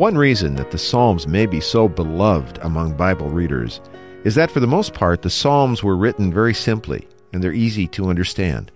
[0.00, 3.82] One reason that the Psalms may be so beloved among Bible readers
[4.24, 7.86] is that for the most part the Psalms were written very simply and they're easy
[7.88, 8.72] to understand.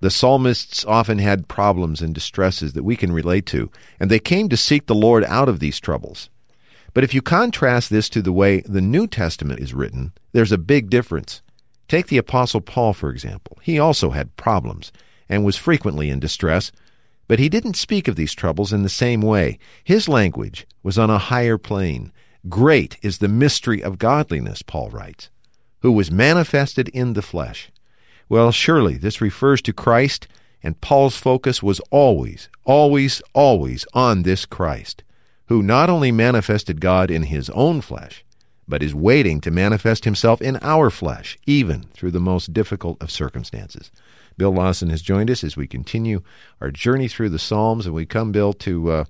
[0.00, 4.48] The psalmists often had problems and distresses that we can relate to, and they came
[4.48, 6.30] to seek the Lord out of these troubles.
[6.94, 10.58] But if you contrast this to the way the New Testament is written, there's a
[10.58, 11.42] big difference.
[11.86, 13.56] Take the Apostle Paul, for example.
[13.62, 14.90] He also had problems
[15.28, 16.72] and was frequently in distress,
[17.28, 19.58] but he didn't speak of these troubles in the same way.
[19.82, 22.12] His language was on a higher plane.
[22.48, 25.30] Great is the mystery of godliness, Paul writes,
[25.80, 27.70] who was manifested in the flesh.
[28.28, 30.26] Well, surely this refers to Christ,
[30.62, 35.04] and Paul's focus was always, always, always on this Christ,
[35.46, 38.24] who not only manifested God in his own flesh,
[38.68, 43.10] but is waiting to manifest himself in our flesh, even through the most difficult of
[43.10, 43.90] circumstances.
[44.36, 46.22] Bill Lawson has joined us as we continue
[46.60, 49.04] our journey through the Psalms, and we come, Bill, to uh,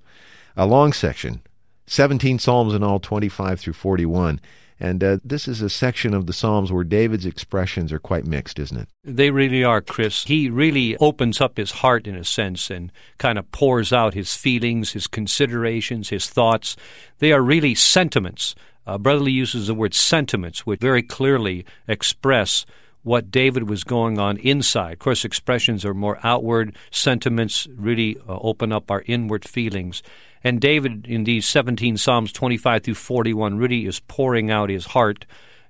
[0.56, 1.42] a long section
[1.86, 4.40] 17 Psalms in all, 25 through 41.
[4.78, 8.58] And uh, this is a section of the Psalms where David's expressions are quite mixed,
[8.58, 8.88] isn't it?
[9.04, 10.24] They really are, Chris.
[10.24, 14.34] He really opens up his heart, in a sense, and kind of pours out his
[14.34, 16.76] feelings, his considerations, his thoughts.
[17.20, 18.54] They are really sentiments.
[18.86, 22.64] Uh, Brother Lee uses the word sentiments, which very clearly express
[23.02, 24.94] what David was going on inside.
[24.94, 30.02] Of course, expressions are more outward, sentiments really uh, open up our inward feelings.
[30.42, 35.24] And David, in these 17 Psalms 25 through 41, really is pouring out his heart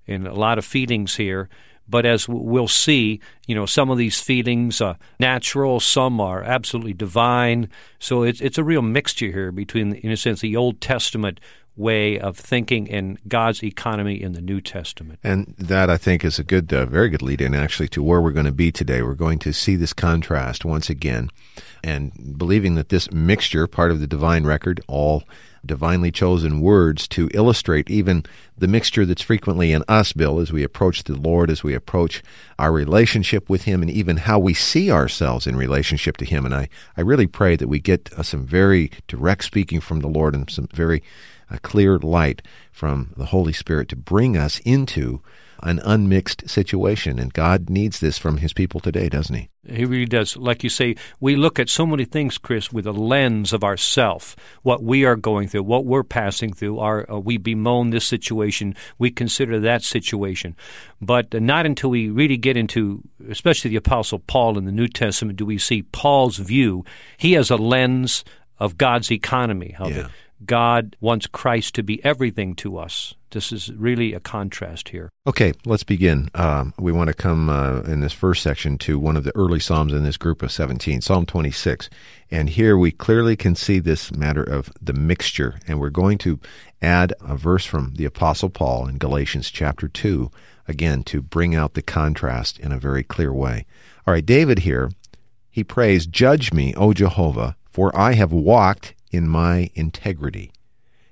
[0.07, 1.49] in a lot of feelings here.
[1.89, 6.95] But as we'll see, you know, some of these feelings are natural, some are absolutely
[6.95, 7.69] divine.
[7.99, 11.39] So it's it's a real mixture here between, in a sense, the Old Testament
[11.77, 15.19] way of thinking in God's economy in the New Testament.
[15.23, 18.21] And that, I think, is a good, uh, very good lead in actually to where
[18.21, 19.03] we're going to be today.
[19.03, 21.31] We're going to see this contrast once again
[21.85, 25.25] and believing that this mixture, part of the divine record, all
[25.65, 28.25] divinely chosen words to illustrate even
[28.57, 32.23] the mixture that's frequently in us, Bill, as we approach the Lord, as we approach
[32.59, 36.45] our relationship with Him, and even how we see ourselves in relationship to Him.
[36.45, 40.09] And I, I really pray that we get uh, some very direct speaking from the
[40.09, 41.03] Lord and some very
[41.51, 42.43] a clear light
[42.73, 45.23] from the Holy Spirit to bring us into
[45.63, 47.19] an unmixed situation.
[47.19, 49.49] And God needs this from His people today, doesn't He?
[49.69, 50.37] He really does.
[50.37, 54.37] Like you say, we look at so many things, Chris, with a lens of ourself,
[54.63, 56.79] what we are going through, what we're passing through.
[56.79, 60.57] Our, uh, we bemoan this situation, we consider that situation.
[61.01, 65.39] But not until we really get into, especially the Apostle Paul in the New Testament,
[65.39, 66.85] do we see Paul's view.
[67.17, 68.25] He has a lens
[68.59, 70.07] of God's economy, of yeah.
[70.07, 70.11] it.
[70.45, 73.15] God wants Christ to be everything to us.
[73.31, 75.11] This is really a contrast here.
[75.27, 76.31] Okay, let's begin.
[76.35, 79.61] Um, we want to come uh, in this first section to one of the early
[79.61, 81.89] Psalms in this group of 17, Psalm 26.
[82.31, 85.59] And here we clearly can see this matter of the mixture.
[85.67, 86.39] And we're going to
[86.83, 90.31] add a verse from the Apostle Paul in Galatians chapter 2,
[90.69, 93.67] again, to bring out the contrast in a very clear way.
[94.07, 94.91] All right, David here,
[95.51, 100.53] he prays, Judge me, O Jehovah, for I have walked in my integrity.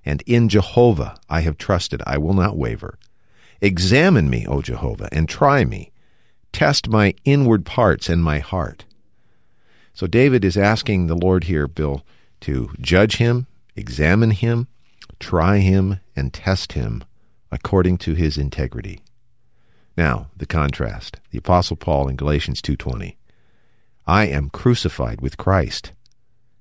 [0.05, 2.99] And in Jehovah I have trusted, I will not waver.
[3.61, 5.91] Examine me, O Jehovah, and try me.
[6.53, 8.85] Test my inward parts and my heart.
[9.95, 12.05] So David is asking the Lord here, Bill,
[12.41, 14.69] to judge him, examine him,
[15.19, 17.03] try him, and test him
[17.51, 19.01] according to his integrity.
[19.97, 21.21] Now, the contrast.
[21.31, 23.17] The apostle Paul in Galatians 2:20.
[24.07, 25.93] I am crucified with Christ.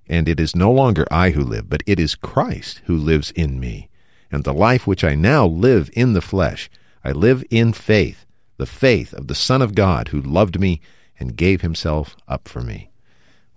[0.08, 3.60] And it is no longer I who live, but it is Christ who lives in
[3.60, 3.90] me.
[4.32, 6.70] And the life which I now live in the flesh,
[7.04, 8.26] I live in faith,
[8.58, 10.82] the faith of the Son of God who loved me
[11.20, 12.90] and gave himself up for me.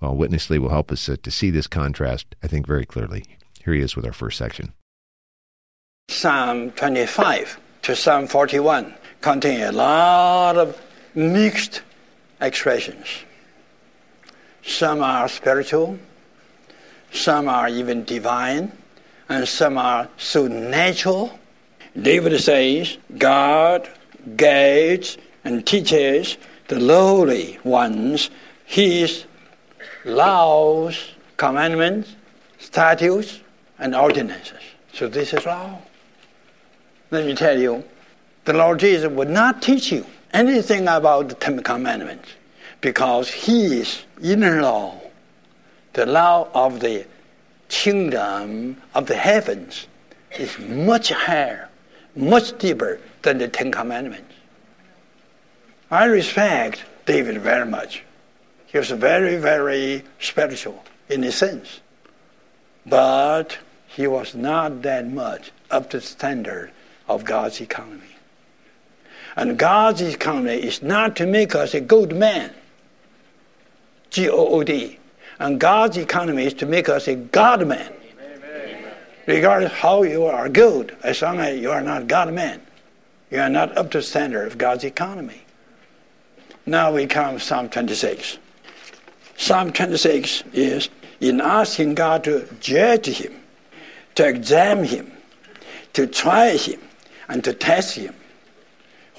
[0.00, 3.24] Well, Witness Lee will help us uh, to see this contrast, I think, very clearly.
[3.64, 4.72] Here he is with our first section.
[6.08, 10.80] Psalm 25 to Psalm 41 contain a lot of
[11.14, 11.82] mixed
[12.40, 13.06] expressions.
[14.62, 15.98] Some are spiritual,
[17.12, 18.72] some are even divine,
[19.28, 21.38] and some are so natural.
[22.00, 23.88] David says, God
[24.36, 26.36] guides and teaches
[26.68, 28.30] the lowly ones
[28.66, 29.24] his
[30.04, 32.14] laws, commandments,
[32.58, 33.40] statutes,
[33.78, 34.60] and ordinances.
[34.92, 35.78] So this is law.
[37.10, 37.84] Let me tell you,
[38.44, 42.28] the Lord Jesus would not teach you anything about the Ten Commandments
[42.80, 45.00] because He is inner law,
[45.96, 47.06] the law of the
[47.68, 49.86] kingdom of the heavens
[50.38, 51.70] is much higher,
[52.14, 54.34] much deeper than the Ten Commandments.
[55.90, 58.02] I respect David very much.
[58.66, 61.80] He was very, very spiritual in a sense.
[62.84, 63.56] But
[63.86, 66.72] he was not that much up to the standard
[67.08, 68.16] of God's economy.
[69.34, 72.52] And God's economy is not to make us a good man,
[74.10, 74.98] G O O D.
[75.38, 77.92] And God's economy is to make us a God man.
[79.26, 82.60] Regardless how you are good, as long as you are not God man,
[83.30, 85.42] you are not up to standard of God's economy.
[86.64, 88.38] Now we come to Psalm 26.
[89.36, 90.88] Psalm 26 is
[91.20, 93.34] in asking God to judge him,
[94.14, 95.12] to examine him,
[95.92, 96.80] to try him,
[97.28, 98.14] and to test him.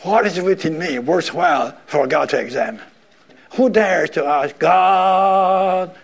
[0.04, 2.82] What is within me worthwhile for God to examine?
[3.56, 5.96] Who dares to ask God,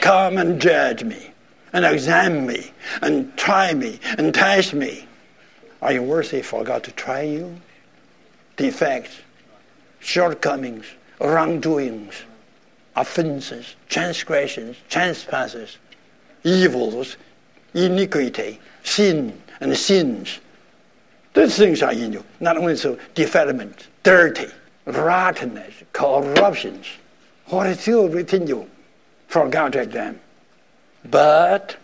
[0.00, 1.30] come and judge me,
[1.72, 2.72] and examine me,
[3.02, 5.06] and try me, and test me?
[5.82, 7.60] Are you worthy for God to try you?
[8.56, 9.20] Defects,
[10.00, 10.86] shortcomings,
[11.20, 12.14] wrongdoings,
[12.96, 15.78] offenses, transgressions, trespasses,
[16.44, 17.16] evils,
[17.74, 20.40] iniquity, sin, and sins.
[21.34, 22.24] These things are in you.
[22.40, 24.46] Not only so, defilement, dirty,
[24.86, 26.86] rottenness, corruptions.
[27.46, 28.68] What is still within you
[29.44, 30.20] God to examine?
[31.04, 31.76] But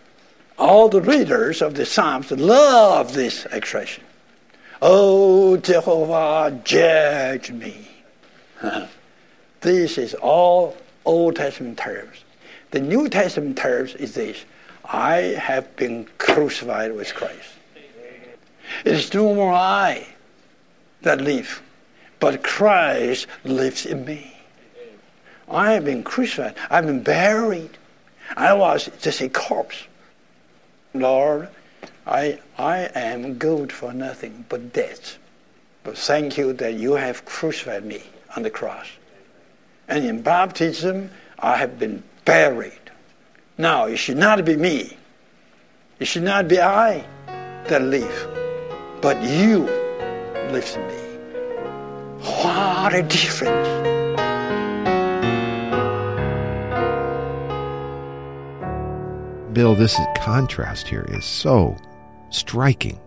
[0.57, 4.03] all the readers of the Psalms love this expression.
[4.81, 7.87] Oh, Jehovah, judge me.
[9.61, 12.23] this is all Old Testament terms.
[12.71, 14.45] The New Testament terms is this
[14.85, 17.49] I have been crucified with Christ.
[18.83, 20.07] It is no more I
[21.01, 21.61] that live,
[22.19, 24.32] but Christ lives in me.
[25.53, 26.55] I have been crucified.
[26.69, 27.77] I've been buried.
[28.35, 29.83] I was just a corpse.
[30.93, 31.49] Lord,
[32.05, 35.17] I, I am good for nothing but death.
[35.83, 38.03] But thank you that you have crucified me
[38.35, 38.87] on the cross.
[39.87, 41.09] And in baptism,
[41.39, 42.73] I have been buried.
[43.57, 44.97] Now, it should not be me.
[45.99, 47.05] It should not be I
[47.67, 48.27] that live,
[49.01, 49.59] but you
[50.51, 51.03] live in me.
[52.23, 53.72] What a difference.
[59.53, 61.77] Bill, this contrast here is so
[62.31, 62.99] striking.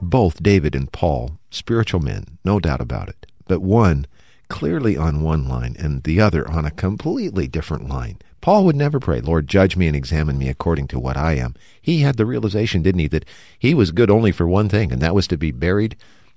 [0.00, 4.06] Both David and Paul, spiritual men, no doubt about it, but one
[4.48, 8.18] clearly on one line and the other on a completely different line.
[8.40, 11.54] Paul would never pray, Lord, judge me and examine me according to what I am.
[11.82, 13.26] He had the realization, didn't he, that
[13.58, 15.96] he was good only for one thing, and that was to be buried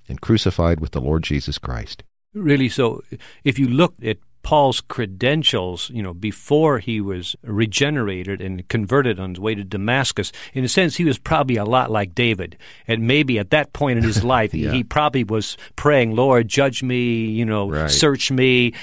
[0.09, 2.03] and crucified with the Lord Jesus Christ.
[2.33, 3.01] Really, so
[3.45, 4.17] if you look at
[4.47, 10.31] Paul's credentials, you know, before he was regenerated and converted on his way to Damascus,
[10.53, 12.57] in a sense, he was probably a lot like David.
[12.87, 14.71] And maybe at that point in his life, yeah.
[14.71, 17.91] he probably was praying, Lord, judge me, you know, right.
[17.91, 18.73] search me.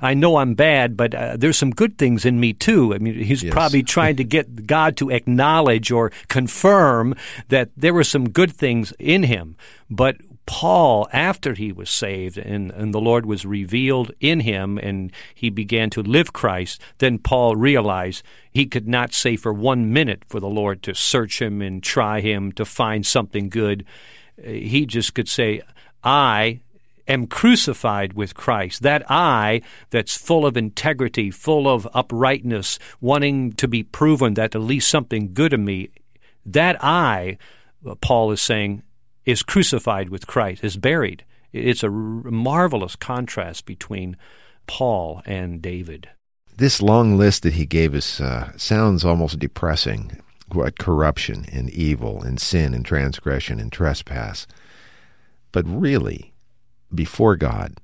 [0.00, 2.92] I know I'm bad, but uh, there's some good things in me too.
[2.92, 3.52] I mean, he's yes.
[3.52, 7.14] probably trying to get God to acknowledge or confirm
[7.46, 9.54] that there were some good things in him.
[9.88, 15.12] But Paul, after he was saved and, and the Lord was revealed in him and
[15.34, 18.22] he began to live Christ, then Paul realized
[18.52, 22.20] he could not say for one minute for the Lord to search him and try
[22.20, 23.84] him to find something good.
[24.38, 25.62] Uh, he just could say,
[26.04, 26.60] I
[27.08, 28.82] am crucified with Christ.
[28.82, 34.60] That I that's full of integrity, full of uprightness, wanting to be proven that at
[34.60, 35.90] least something good in me,
[36.44, 37.38] that I,
[37.84, 38.82] uh, Paul is saying,
[39.26, 41.24] is crucified with Christ, is buried.
[41.52, 44.16] It's a marvelous contrast between
[44.66, 46.08] Paul and David.
[46.56, 50.22] This long list that he gave us uh, sounds almost depressing.
[50.52, 54.46] What corruption and evil and sin and transgression and trespass.
[55.50, 56.32] But really,
[56.94, 57.74] before God,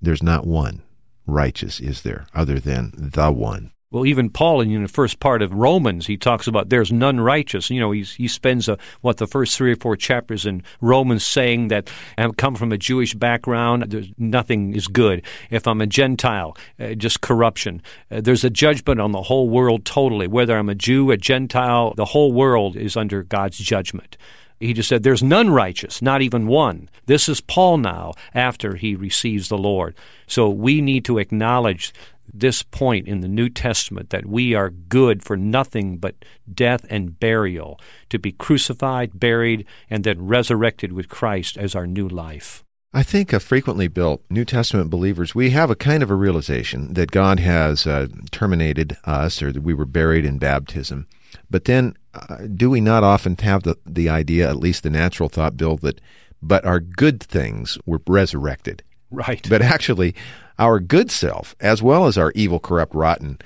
[0.00, 0.82] there's not one
[1.26, 3.72] righteous, is there, other than the one.
[3.92, 7.70] Well, even Paul in the first part of Romans, he talks about there's none righteous.
[7.70, 11.24] You know, he, he spends a, what the first three or four chapters in Romans
[11.24, 11.88] saying that
[12.18, 15.24] I come from a Jewish background, there's, nothing is good.
[15.50, 17.80] If I'm a Gentile, uh, just corruption.
[18.10, 20.26] Uh, there's a judgment on the whole world totally.
[20.26, 24.16] Whether I'm a Jew, a Gentile, the whole world is under God's judgment.
[24.58, 26.88] He just said, There's none righteous, not even one.
[27.06, 29.94] This is Paul now after he receives the Lord.
[30.26, 31.92] So we need to acknowledge
[32.32, 36.14] this point in the New Testament that we are good for nothing but
[36.52, 37.80] death and burial,
[38.10, 42.64] to be crucified, buried, and then resurrected with Christ as our new life.
[42.92, 46.94] I think uh, frequently, Bill, New Testament believers, we have a kind of a realization
[46.94, 51.06] that God has uh, terminated us or that we were buried in baptism.
[51.50, 55.28] But then, uh, do we not often have the, the idea, at least the natural
[55.28, 56.00] thought, Bill, that
[56.40, 58.82] but our good things were resurrected?
[59.16, 59.46] Right.
[59.48, 60.14] But actually,
[60.58, 63.38] our good self, as well as our evil, corrupt, rotten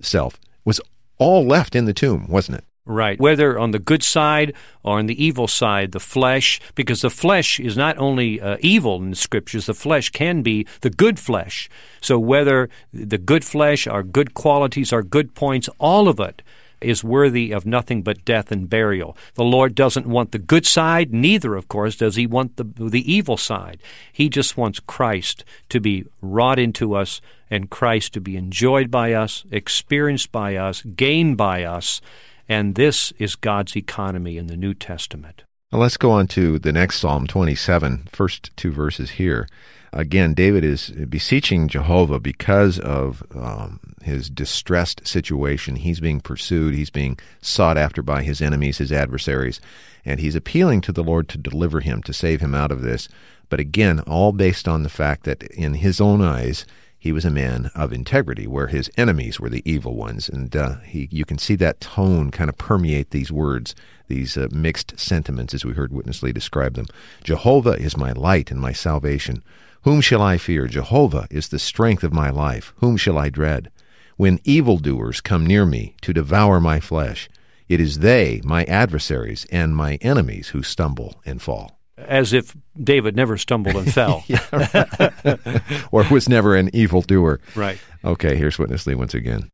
[0.00, 0.80] self, was
[1.18, 2.64] all left in the tomb, wasn't it?
[2.84, 3.20] Right.
[3.20, 7.58] Whether on the good side or on the evil side, the flesh, because the flesh
[7.58, 11.68] is not only uh, evil in the scriptures, the flesh can be the good flesh.
[12.00, 16.42] So whether the good flesh, our good qualities, our good points, all of it
[16.80, 19.16] is worthy of nothing but death and burial.
[19.34, 23.12] The Lord doesn't want the good side, neither, of course, does he want the, the
[23.12, 23.80] evil side.
[24.12, 27.20] He just wants Christ to be wrought into us
[27.50, 32.00] and Christ to be enjoyed by us, experienced by us, gained by us.
[32.48, 35.44] And this is God's economy in the New Testament.
[35.70, 39.46] Let's go on to the next Psalm 27, first two verses here.
[39.92, 45.76] Again, David is beseeching Jehovah because of um, his distressed situation.
[45.76, 49.60] He's being pursued, he's being sought after by his enemies, his adversaries,
[50.04, 53.08] and he's appealing to the Lord to deliver him, to save him out of this.
[53.48, 56.66] But again, all based on the fact that in his own eyes,
[56.98, 60.28] he was a man of integrity, where his enemies were the evil ones.
[60.28, 63.74] And uh, he, you can see that tone kind of permeate these words,
[64.08, 66.86] these uh, mixed sentiments, as we heard Witness Lee describe them.
[67.22, 69.42] Jehovah is my light and my salvation.
[69.82, 70.66] Whom shall I fear?
[70.66, 72.72] Jehovah is the strength of my life.
[72.76, 73.70] Whom shall I dread?
[74.16, 77.28] When evildoers come near me to devour my flesh,
[77.68, 81.78] it is they, my adversaries, and my enemies who stumble and fall.
[81.96, 84.24] As if David never stumbled and fell.
[85.92, 87.40] or was never an evildoer.
[87.54, 87.78] Right.
[88.04, 89.50] Okay, here's Witness Lee once again.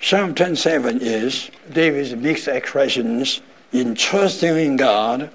[0.00, 3.40] Psalm 27 is David's mixed expressions
[3.72, 5.30] in trusting in God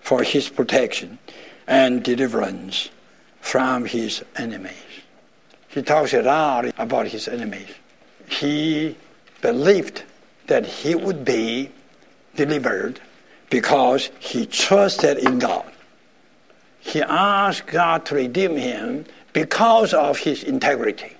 [0.00, 1.18] for his protection
[1.66, 2.90] and deliverance
[3.46, 4.72] from his enemies.
[5.68, 7.68] He talks a lot about his enemies.
[8.28, 8.96] He
[9.40, 10.02] believed
[10.48, 11.70] that he would be
[12.34, 12.98] delivered
[13.48, 15.70] because he trusted in God.
[16.80, 21.12] He asked God to redeem him because of his integrity.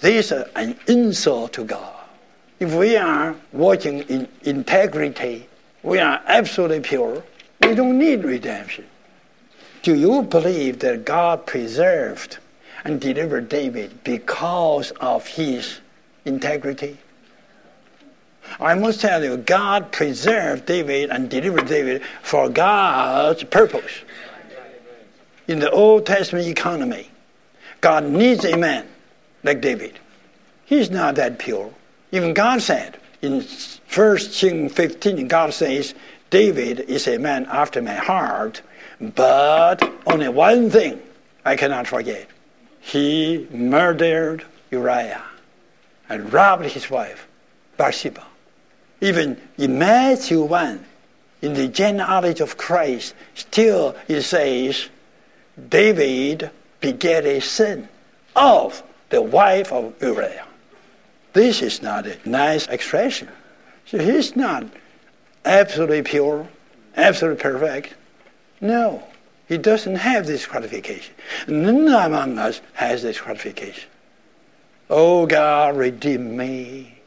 [0.00, 2.04] This is an insult to God.
[2.60, 5.48] If we are walking in integrity,
[5.82, 7.24] we are absolutely pure,
[7.62, 8.84] we don't need redemption.
[9.84, 12.38] Do you believe that God preserved
[12.84, 15.80] and delivered David because of his
[16.24, 16.96] integrity?
[18.58, 23.92] I must tell you, God preserved David and delivered David for God's purpose.
[25.48, 27.10] In the Old Testament economy,
[27.82, 28.86] God needs a man
[29.42, 29.98] like David.
[30.64, 31.70] He's not that pure.
[32.10, 33.44] Even God said in
[33.94, 35.94] 1 King 15, God says,
[36.30, 38.62] David is a man after my heart
[39.10, 41.00] but only one thing
[41.44, 42.28] I cannot forget.
[42.80, 45.22] He murdered Uriah
[46.08, 47.26] and robbed his wife,
[47.76, 48.24] Bathsheba.
[49.00, 50.84] Even in Matthew 1,
[51.42, 54.88] in the genealogy of Christ, still it says,
[55.68, 57.88] David begat a son
[58.34, 60.46] of the wife of Uriah.
[61.32, 63.28] This is not a nice expression.
[63.86, 64.64] So he's not
[65.44, 66.48] absolutely pure,
[66.96, 67.94] absolutely perfect.
[68.64, 69.02] No,
[69.46, 71.14] he doesn't have this qualification.
[71.46, 73.90] None among us has this qualification.
[74.88, 77.00] Oh God, redeem me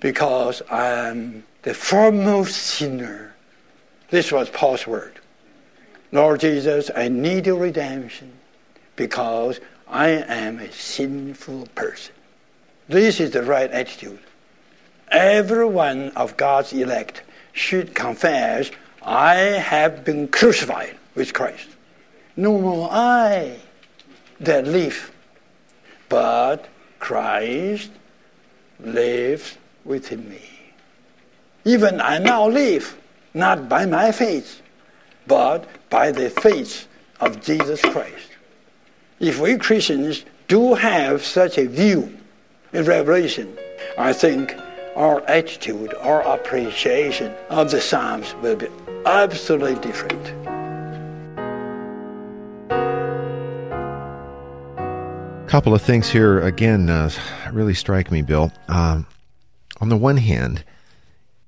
[0.00, 3.34] because I am the foremost sinner.
[4.10, 5.18] This was Paul's word.
[6.12, 8.30] Lord Jesus, I need your redemption
[8.96, 12.14] because I am a sinful person.
[12.86, 14.18] This is the right attitude.
[15.08, 17.22] Every one of God's elect
[17.54, 18.70] should confess
[19.02, 21.68] I have been crucified with Christ.
[22.36, 23.56] No more I
[24.40, 25.12] that live,
[26.08, 26.66] but
[26.98, 27.90] Christ
[28.78, 30.42] lives within me.
[31.64, 32.96] Even I now live,
[33.34, 34.62] not by my faith,
[35.26, 36.86] but by the faith
[37.20, 38.28] of Jesus Christ.
[39.18, 42.16] If we Christians do have such a view
[42.72, 43.56] in Revelation,
[43.98, 44.54] I think
[44.96, 48.68] our attitude, our appreciation of the Psalms will be
[49.06, 50.50] absolutely different.
[55.50, 57.10] couple of things here again uh,
[57.50, 58.52] really strike me, Bill.
[58.68, 59.04] Um,
[59.80, 60.62] on the one hand,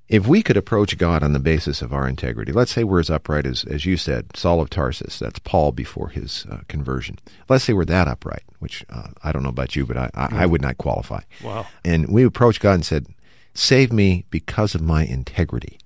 [0.09, 3.09] if we could approach God on the basis of our integrity, let's say we're as
[3.09, 7.17] upright as, as you said, Saul of Tarsus, that's Paul before his uh, conversion.
[7.47, 10.43] Let's say we're that upright, which uh, I don't know about you, but I, I,
[10.43, 11.21] I, would not qualify.
[11.41, 11.65] Wow.
[11.85, 13.07] And we approached God and said,
[13.53, 15.79] Save me because of my integrity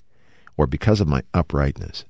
[0.58, 2.04] or because of my uprightness.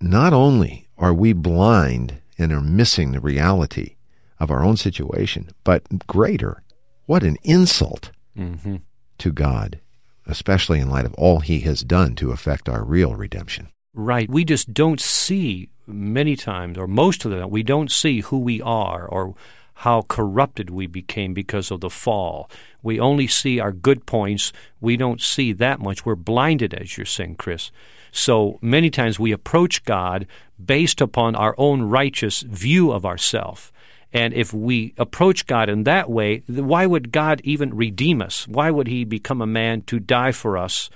[0.00, 3.96] Not only are we blind and are missing the reality
[4.38, 6.62] of our own situation, but greater,
[7.06, 8.76] what an insult mm-hmm.
[9.18, 9.80] to God
[10.26, 13.68] especially in light of all he has done to effect our real redemption.
[13.94, 14.28] Right.
[14.28, 18.38] We just don't see many times, or most of the time, we don't see who
[18.38, 19.34] we are or
[19.80, 22.50] how corrupted we became because of the fall.
[22.82, 24.52] We only see our good points.
[24.80, 26.06] We don't see that much.
[26.06, 27.70] We're blinded, as you're saying, Chris.
[28.10, 30.26] So many times we approach God
[30.64, 33.70] based upon our own righteous view of ourself.
[34.14, 38.48] And if we approach God in that way, why would God even redeem us?
[38.48, 40.88] Why would He become a man to die for us,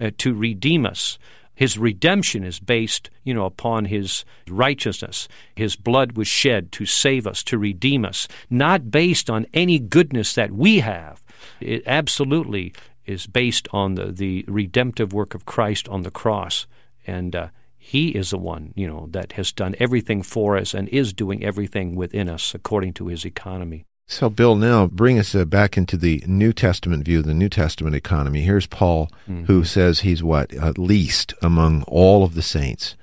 [0.00, 1.18] uh, to redeem us?
[1.58, 5.26] His redemption is based, you know, upon his righteousness.
[5.56, 10.36] His blood was shed to save us, to redeem us, not based on any goodness
[10.36, 11.26] that we have.
[11.60, 12.74] It absolutely
[13.06, 16.68] is based on the, the redemptive work of Christ on the cross.
[17.08, 20.88] And uh, he is the one, you know, that has done everything for us and
[20.90, 23.87] is doing everything within us according to his economy.
[24.10, 27.94] So, Bill, now bring us uh, back into the New Testament view, the New Testament
[27.94, 28.40] economy.
[28.40, 29.44] Here's Paul, mm-hmm.
[29.44, 30.52] who says he's what?
[30.54, 32.96] At least among all of the saints,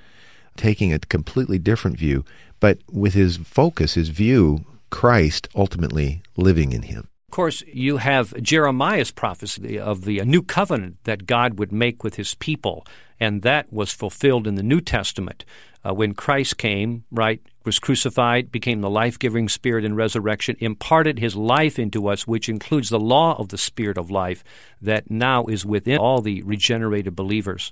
[0.58, 2.26] taking a completely different view,
[2.60, 7.08] but with his focus, his view, Christ ultimately living in him.
[7.30, 12.16] Of course, you have Jeremiah's prophecy of the new covenant that God would make with
[12.16, 12.84] his people
[13.20, 15.46] and that was fulfilled in the New Testament.
[15.86, 21.20] Uh, when Christ came, right, was crucified, became the life giving Spirit in resurrection, imparted
[21.20, 24.44] his life into us, which includes the law of the Spirit of life
[24.82, 27.72] that now is within all the regenerated believers.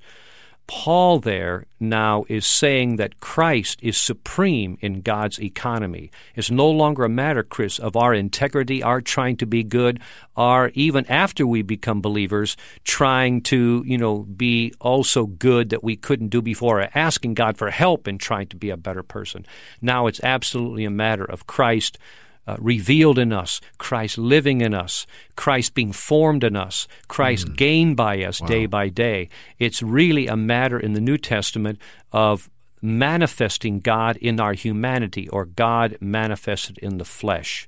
[0.67, 6.09] Paul there now is saying that Christ is supreme in God's economy.
[6.35, 9.99] It's no longer a matter, Chris, of our integrity, our trying to be good,
[10.37, 15.97] our even after we become believers, trying to, you know, be also good that we
[15.97, 19.45] couldn't do before, asking God for help in trying to be a better person.
[19.81, 21.97] Now it's absolutely a matter of Christ
[22.45, 27.55] uh, revealed in us, Christ living in us, Christ being formed in us, Christ mm.
[27.55, 28.47] gained by us wow.
[28.47, 29.29] day by day.
[29.59, 31.79] It's really a matter in the New Testament
[32.11, 32.49] of
[32.81, 37.67] manifesting God in our humanity or God manifested in the flesh.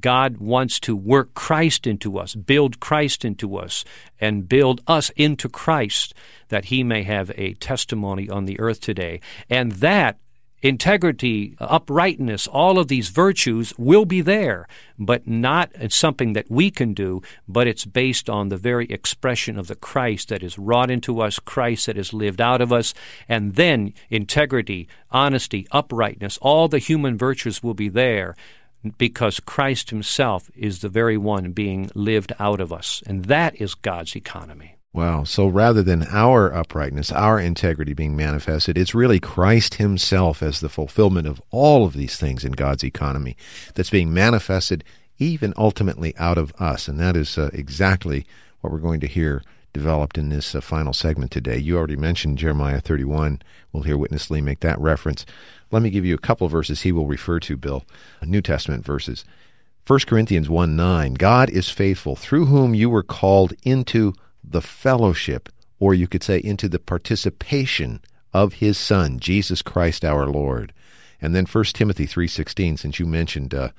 [0.00, 3.84] God wants to work Christ into us, build Christ into us,
[4.20, 6.14] and build us into Christ
[6.48, 9.20] that he may have a testimony on the earth today.
[9.48, 10.18] And that
[10.62, 14.66] integrity, uprightness, all of these virtues will be there,
[14.98, 19.66] but not something that we can do, but it's based on the very expression of
[19.66, 22.94] the Christ that is wrought into us, Christ that is lived out of us,
[23.28, 28.36] and then integrity, honesty, uprightness, all the human virtues will be there
[28.98, 33.74] because Christ himself is the very one being lived out of us, and that is
[33.74, 34.75] God's economy.
[34.96, 35.24] Wow.
[35.24, 40.70] So rather than our uprightness, our integrity being manifested, it's really Christ Himself as the
[40.70, 43.36] fulfillment of all of these things in God's economy
[43.74, 44.82] that's being manifested
[45.18, 46.88] even ultimately out of us.
[46.88, 48.24] And that is uh, exactly
[48.62, 49.42] what we're going to hear
[49.74, 51.58] developed in this uh, final segment today.
[51.58, 53.42] You already mentioned Jeremiah 31.
[53.74, 55.26] We'll hear Witness Lee make that reference.
[55.70, 57.84] Let me give you a couple verses he will refer to, Bill,
[58.22, 59.26] New Testament verses.
[59.86, 61.14] 1 Corinthians 1 9.
[61.14, 64.14] God is faithful, through whom you were called into
[64.48, 68.00] the fellowship, or you could say into the participation
[68.32, 70.72] of his son, Jesus Christ our Lord.
[71.20, 73.70] And then 1 Timothy 3:16 since you mentioned uh,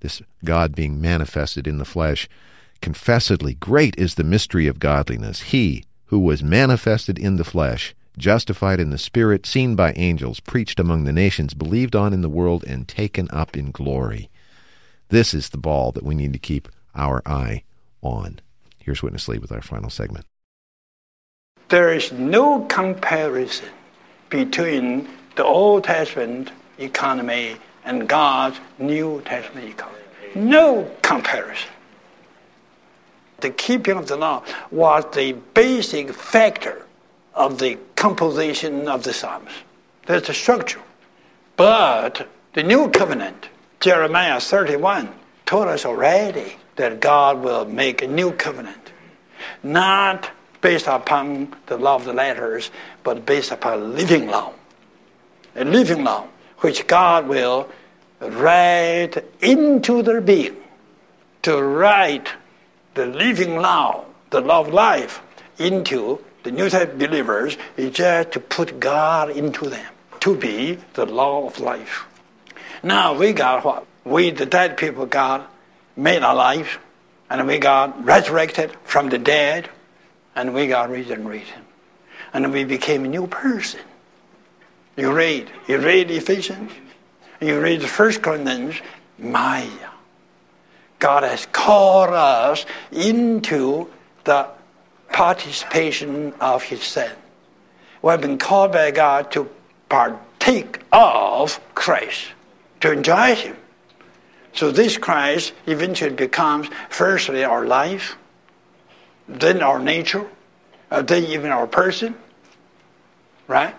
[0.00, 2.28] this God being manifested in the flesh,
[2.80, 5.42] confessedly great is the mystery of godliness.
[5.42, 10.78] He who was manifested in the flesh, justified in the spirit, seen by angels, preached
[10.78, 14.30] among the nations, believed on in the world and taken up in glory.
[15.08, 17.64] This is the ball that we need to keep our eye
[18.02, 18.40] on.
[18.84, 20.26] Here's Witness Lee with our final segment.
[21.70, 23.70] There is no comparison
[24.28, 30.02] between the Old Testament economy and God's New Testament economy.
[30.34, 31.70] No comparison.
[33.40, 36.84] The keeping of the law was the basic factor
[37.32, 39.50] of the composition of the Psalms.
[40.04, 40.82] That's the structure.
[41.56, 43.48] But the New Covenant,
[43.80, 45.08] Jeremiah 31,
[45.46, 48.92] told us already that God will make a new covenant,
[49.62, 52.70] not based upon the law of the letters,
[53.02, 54.52] but based upon living law.
[55.56, 56.26] A living law
[56.58, 57.68] which God will
[58.20, 60.56] write into their being
[61.44, 62.28] to write
[62.94, 65.20] the living law, the law of life,
[65.58, 71.04] into the New Testament believers is just to put God into them, to be the
[71.04, 72.06] law of life.
[72.82, 73.86] Now we got what?
[74.04, 75.50] We, the dead people, got
[75.96, 76.78] made alive,
[77.30, 79.68] and we got resurrected from the dead,
[80.34, 81.54] and we got regenerated.
[82.32, 83.80] And we became a new person.
[84.96, 86.72] You read, you read Ephesians,
[87.40, 88.76] you read the First Corinthians,
[89.18, 89.68] Maya.
[90.98, 93.88] God has called us into
[94.24, 94.48] the
[95.12, 97.10] participation of His Son.
[98.02, 99.48] We have been called by God to
[99.88, 102.28] partake of Christ,
[102.80, 103.56] to enjoy Him.
[104.54, 108.16] So this Christ eventually becomes firstly our life,
[109.28, 110.26] then our nature,
[110.90, 112.14] uh, then even our person.
[113.48, 113.74] Right?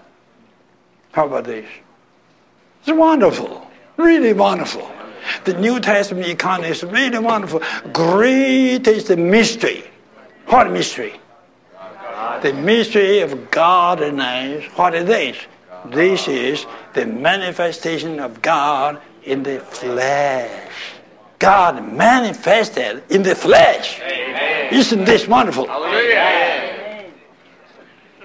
[1.13, 1.67] How about this?
[2.81, 4.91] It's wonderful, really wonderful.
[5.45, 7.61] The New Testament economy is really wonderful.
[7.91, 9.83] Great is the mystery.
[10.47, 11.19] What mystery?
[12.41, 14.65] The mystery of godliness.
[14.75, 15.37] What is this?
[15.85, 20.71] This is the manifestation of God in the flesh.
[21.39, 23.99] God manifested in the flesh.
[24.01, 24.73] Amen.
[24.73, 25.67] Isn't this wonderful?
[25.67, 27.11] Hallelujah.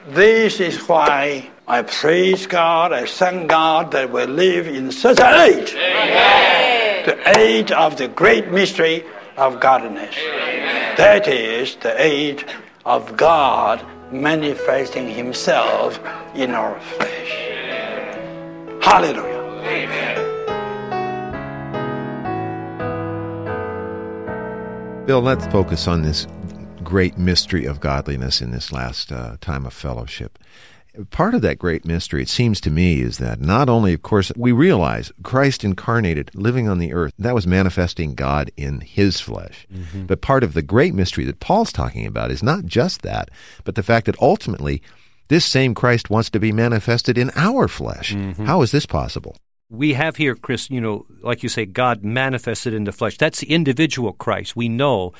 [0.08, 5.34] This is why I praise God, I thank God that we live in such an
[5.40, 5.74] age.
[5.74, 7.06] Amen.
[7.06, 9.04] The age of the great mystery
[9.36, 10.16] of godliness.
[10.18, 10.96] Amen.
[10.96, 12.44] That is the age
[12.84, 16.00] of God manifesting Himself
[16.34, 17.30] in our flesh.
[18.82, 19.39] Hallelujah.
[25.10, 26.28] Bill, let's focus on this
[26.84, 30.38] great mystery of godliness in this last uh, time of fellowship.
[31.10, 34.30] Part of that great mystery, it seems to me, is that not only, of course,
[34.36, 39.66] we realize Christ incarnated, living on the earth, that was manifesting God in his flesh.
[39.74, 40.06] Mm-hmm.
[40.06, 43.30] But part of the great mystery that Paul's talking about is not just that,
[43.64, 44.80] but the fact that ultimately
[45.26, 48.14] this same Christ wants to be manifested in our flesh.
[48.14, 48.44] Mm-hmm.
[48.44, 49.34] How is this possible?
[49.70, 53.16] We have here, Chris, you know, like you say, God manifested in the flesh.
[53.16, 54.56] That's the individual Christ.
[54.56, 55.12] We know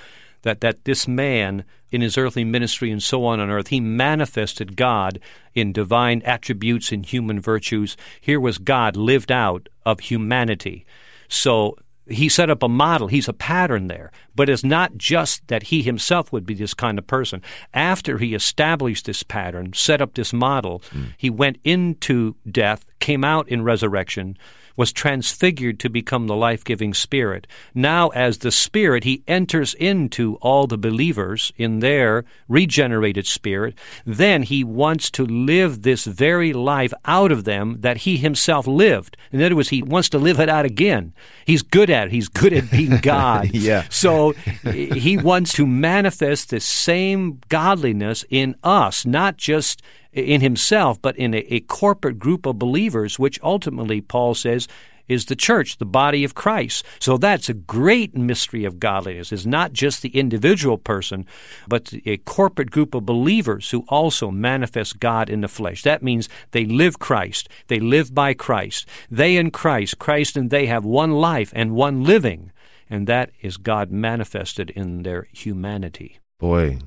[0.42, 4.76] that, that this man in his earthly ministry and so on on earth, he manifested
[4.76, 5.20] God
[5.54, 7.96] in divine attributes and human virtues.
[8.20, 10.84] Here was God lived out of humanity.
[11.28, 11.76] So
[12.11, 13.09] he set up a model.
[13.09, 14.11] He's a pattern there.
[14.35, 17.42] But it's not just that he himself would be this kind of person.
[17.73, 21.14] After he established this pattern, set up this model, mm.
[21.16, 24.37] he went into death, came out in resurrection,
[24.76, 27.46] was transfigured to become the life giving Spirit.
[27.74, 33.76] Now, as the Spirit, he enters into all the believers in their regenerated spirit.
[34.04, 39.16] Then he wants to live this very life out of them that he himself lived.
[39.33, 41.12] In other words, he wants to live it out again.
[41.44, 43.50] He's good at it, he's good at being God.
[43.52, 43.85] yeah.
[43.90, 44.33] So
[44.72, 51.35] he wants to manifest the same godliness in us, not just in himself, but in
[51.35, 54.66] a, a corporate group of believers, which ultimately, Paul says,
[55.11, 56.85] is the church, the body of Christ.
[57.01, 59.33] So that's a great mystery of godliness.
[59.33, 61.27] It's not just the individual person,
[61.68, 65.83] but a corporate group of believers who also manifest God in the flesh.
[65.83, 67.49] That means they live Christ.
[67.66, 68.87] They live by Christ.
[69.11, 72.53] They and Christ, Christ and they have one life and one living.
[72.88, 76.20] And that is God manifested in their humanity.
[76.38, 76.79] Boy,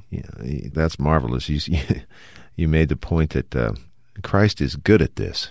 [0.71, 1.49] that's marvelous.
[1.49, 1.59] You,
[2.55, 3.73] you made the point that uh,
[4.21, 5.49] Christ is good at this.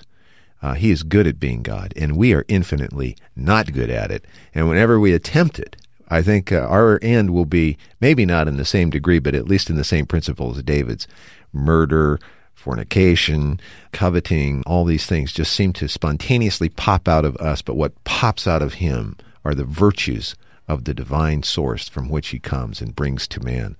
[0.62, 4.24] Uh, he is good at being God, and we are infinitely not good at it.
[4.54, 5.76] And whenever we attempt it,
[6.08, 9.48] I think uh, our end will be maybe not in the same degree, but at
[9.48, 11.08] least in the same principle as David's
[11.52, 12.20] murder,
[12.54, 13.58] fornication,
[13.92, 17.60] coveting, all these things just seem to spontaneously pop out of us.
[17.60, 20.36] But what pops out of him are the virtues
[20.68, 23.76] of the divine source from which he comes and brings to man.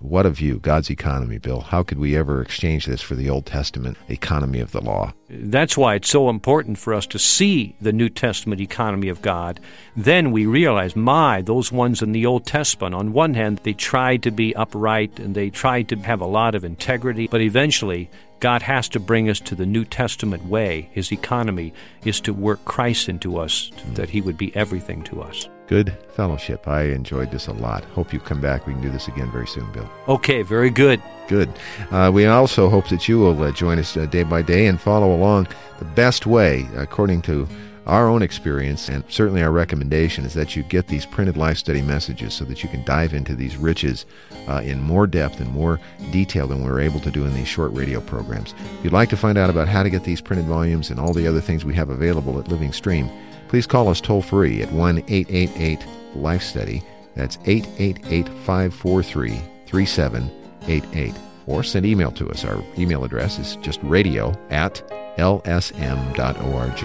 [0.00, 1.60] What a view, God's economy, Bill.
[1.60, 5.14] How could we ever exchange this for the Old Testament economy of the law?
[5.30, 9.58] That's why it's so important for us to see the New Testament economy of God.
[9.96, 14.22] Then we realize, my, those ones in the Old Testament, on one hand, they tried
[14.24, 18.60] to be upright and they tried to have a lot of integrity, but eventually God
[18.62, 20.90] has to bring us to the New Testament way.
[20.92, 21.72] His economy
[22.04, 25.48] is to work Christ into us, that He would be everything to us.
[25.66, 26.68] Good fellowship.
[26.68, 27.84] I enjoyed this a lot.
[27.86, 28.66] Hope you come back.
[28.66, 29.90] We can do this again very soon, Bill.
[30.08, 31.02] Okay, very good.
[31.28, 31.50] Good.
[31.90, 34.80] Uh, we also hope that you will uh, join us uh, day by day and
[34.80, 35.48] follow along
[35.78, 37.48] the best way, according to
[37.86, 41.80] our own experience and certainly our recommendation is that you get these printed life study
[41.80, 44.06] messages so that you can dive into these riches
[44.48, 45.78] uh, in more depth and more
[46.10, 48.54] detail than we're able to do in these short radio programs.
[48.78, 51.12] If you'd like to find out about how to get these printed volumes and all
[51.12, 53.08] the other things we have available at Living Stream,
[53.48, 56.82] please call us toll free at 1 888 Life Study.
[57.14, 61.14] That's 888 543 3788.
[61.46, 62.44] or send email to us.
[62.44, 64.82] Our email address is just radio at
[65.16, 66.76] lsm.org.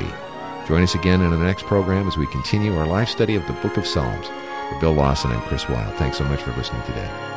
[0.67, 3.53] Join us again in the next program as we continue our life study of the
[3.53, 4.27] book of Psalms.
[4.27, 7.30] For Bill Lawson and Chris Wilde, thanks so much for listening today.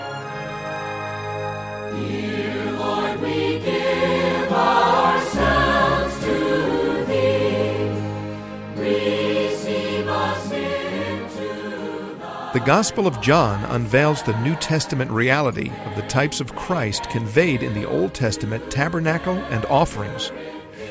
[12.55, 17.64] The Gospel of John unveils the New Testament reality of the types of Christ conveyed
[17.64, 20.31] in the Old Testament tabernacle and offerings.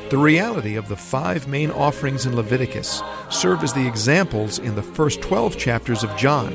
[0.09, 4.83] The reality of the five main offerings in Leviticus serve as the examples in the
[4.83, 6.51] first 12 chapters of John,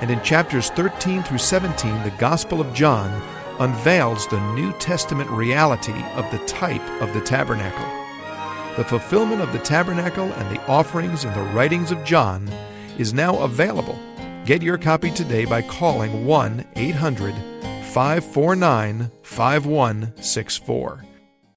[0.00, 3.10] and in chapters 13 through 17, the Gospel of John
[3.58, 7.86] unveils the New Testament reality of the type of the tabernacle.
[8.76, 12.46] The fulfillment of the tabernacle and the offerings in the writings of John
[12.98, 13.98] is now available
[14.44, 17.32] Get your copy today by calling 1 800
[17.84, 21.04] 549 5164.